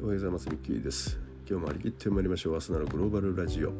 [0.00, 0.48] おはようございます。
[0.48, 1.18] ミッキーです。
[1.50, 2.56] 今日も張り切ってまいりましょう。
[2.56, 3.72] アスナルグローバルラジオ、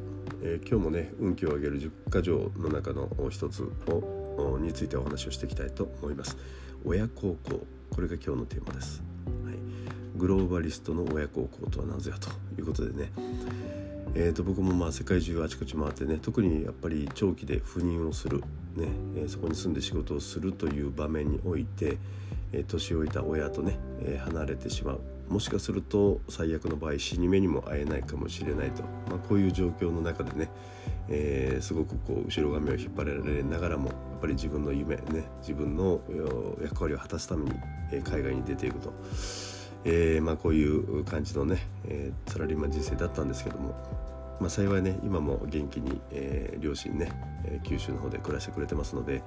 [0.42, 6.36] えー、今日もね運気を上げる10か条の中の一つをについてお話をしていきたいと思います。
[6.84, 7.64] 親孝行。
[7.94, 9.00] これが今日のテーマです、
[9.44, 9.54] はい、
[10.16, 13.12] グローバリストの親孝行とは何ぞやということでね。
[14.16, 18.40] えー、と僕もまあ世界中あちこち回ってね特にやっぱり長期で赴任をする、
[18.74, 18.88] ね。
[19.14, 21.96] えー、そこに住んで仕事をするという場面において、
[22.50, 25.17] えー、年老いた親とね、え離れてしまう。
[25.28, 30.50] もしかすると最悪の場合死に目にも会えないかもしれないと、まあ、こういう状況の中でね、
[31.08, 36.00] えー、すごくこう後ろ髪を引っ張られながらもやっぱり自分の夢ね自分の
[36.62, 37.52] 役割を果たすために、
[38.02, 38.92] 海外に出ていくと、
[39.84, 43.76] えー、まあ、こういう感じのね、え、サラリーマン人生だったんですけども、
[44.40, 47.10] まあ、幸いね今も元気に、え両親ね、
[47.44, 49.22] え九州の方で暮らしてくれてますので、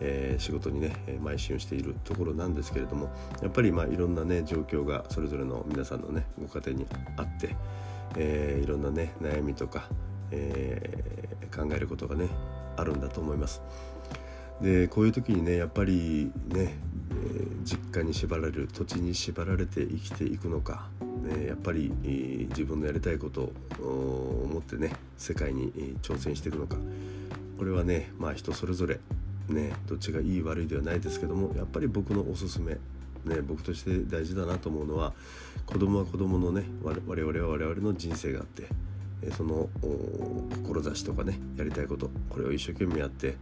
[0.00, 7.56] えー、仕事にね邁進をしているところなんですけれどもやっぱりまあいろんなね状況がそれぞれの皆さんのねご家庭にあって、
[8.16, 9.88] えー、いろんなね悩みとか、
[10.30, 12.28] えー、考えることがね
[12.76, 13.62] あるんだと思います。
[14.60, 16.74] でこういう時にねやっぱりね、
[17.22, 20.88] え実家に縛られる土地に縛られて生きていくのか、
[21.22, 21.92] ね、やっぱり、
[22.50, 26.76] 自分のやりたいことを思ってね世界に挑戦していくのか。
[27.58, 28.98] これはねまあ人それぞれ
[29.48, 32.76] ねどっちがいい悪いではないですけどもやっぱり僕のおすすめ
[33.24, 35.12] ね、僕として大事だなと思うのは
[35.66, 38.66] 子供は子供のね我々は我々の人生があって
[39.36, 39.68] その
[40.64, 43.36] 志とかねやりたいことこれを一生懸命やって、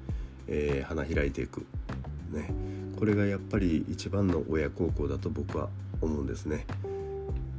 [0.46, 1.64] えー、花開いていく、
[2.30, 2.52] ね、
[2.98, 5.68] これがやっぱり一番の親孝行だと僕は
[6.00, 6.66] 思うんですね。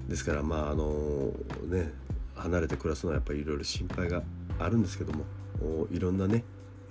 [0.08, 1.32] ですからまああの
[1.68, 1.94] ね
[2.36, 4.24] 離れて暮らすのはやっぱりいろいろ心配が
[4.60, 5.26] あるんですけども
[5.92, 6.44] いろんなね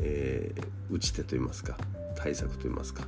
[0.03, 1.77] えー、打ち手といいますか
[2.17, 3.05] 対策といいますか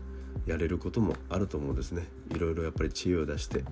[0.47, 3.65] やれることもあると思うんですねいろいろやっぱり知恵を出して、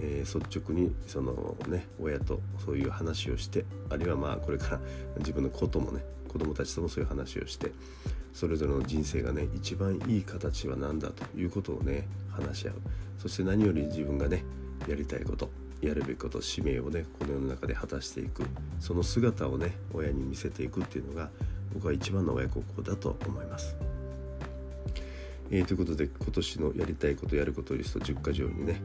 [0.00, 4.80] えー、率直にそのね親とそういう話をしてあるいはまあこれから
[5.18, 7.72] 自分の子ともね子供たちともそういう話をして
[8.32, 12.74] それぞれの人生がね一番いい形は何だということをね話し合う
[13.18, 14.44] そして何より自分がね
[14.88, 15.50] やりたいこと
[15.82, 18.44] やるべきこと使命をねこの世の中で果たしていく
[18.78, 21.28] その姿をね親に見せていくっていうのが
[21.74, 23.76] 僕は一番の親孝行だと思います。
[25.50, 28.80] えー、ということで今年のやりたいことやることリスト10か条にね、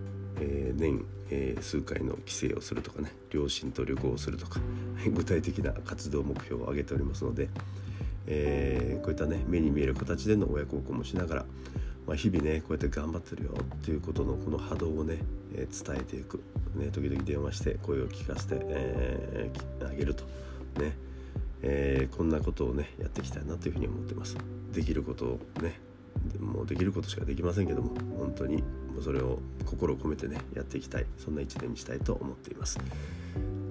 [0.77, 4.59] 年、えー、数回の帰省をするとかね両親と旅行をするとか
[5.13, 7.49] 具体的な活動目標を挙げておりますので、
[8.27, 11.45] えこういったね目に見える形での親孝行もしながら、
[12.05, 15.19] まあ、日々ねこうやって頑張ってるよっていうことのこの波動をね、
[15.53, 16.39] え伝えていく、
[16.75, 20.23] ね、時々電話して声を聞かせて、えーあげると。
[20.79, 20.95] ね
[21.61, 24.37] え、こんなことをねやっていきたいなというふうに思ってます。
[24.73, 25.79] できることをね
[26.39, 32.79] もうできることしかできませんけども本当にもうそれを心を込めてねやっていきたいそんな一年にしたいと思っています。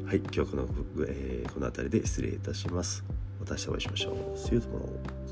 [0.07, 0.69] はい今日はこの,、
[1.09, 3.05] えー、この辺りで失礼いたします。
[3.41, 4.15] また明日お会いしましょう。
[4.39, 5.26] See you tomorrow